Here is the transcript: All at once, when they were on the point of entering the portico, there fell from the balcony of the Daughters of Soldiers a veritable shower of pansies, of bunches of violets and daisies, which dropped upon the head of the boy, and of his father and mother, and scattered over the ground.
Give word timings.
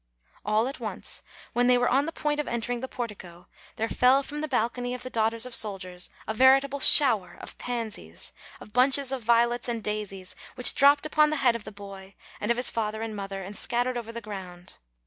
All 0.43 0.67
at 0.67 0.79
once, 0.79 1.21
when 1.53 1.67
they 1.67 1.77
were 1.77 1.87
on 1.87 2.05
the 2.05 2.11
point 2.11 2.39
of 2.39 2.47
entering 2.47 2.79
the 2.79 2.87
portico, 2.87 3.45
there 3.75 3.87
fell 3.87 4.23
from 4.23 4.41
the 4.41 4.47
balcony 4.47 4.95
of 4.95 5.03
the 5.03 5.11
Daughters 5.11 5.45
of 5.45 5.53
Soldiers 5.53 6.09
a 6.27 6.33
veritable 6.33 6.79
shower 6.79 7.37
of 7.39 7.55
pansies, 7.59 8.33
of 8.59 8.73
bunches 8.73 9.11
of 9.11 9.21
violets 9.21 9.69
and 9.69 9.83
daisies, 9.83 10.35
which 10.55 10.73
dropped 10.73 11.05
upon 11.05 11.29
the 11.29 11.35
head 11.45 11.55
of 11.55 11.65
the 11.65 11.71
boy, 11.71 12.15
and 12.39 12.49
of 12.49 12.57
his 12.57 12.71
father 12.71 13.03
and 13.03 13.15
mother, 13.15 13.43
and 13.43 13.55
scattered 13.55 13.95
over 13.95 14.11
the 14.11 14.21
ground. 14.21 14.77